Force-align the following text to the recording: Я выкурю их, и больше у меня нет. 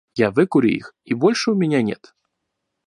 Я 0.15 0.31
выкурю 0.31 0.69
их, 0.69 0.95
и 1.03 1.13
больше 1.13 1.51
у 1.51 1.53
меня 1.53 1.83
нет. 1.83 2.15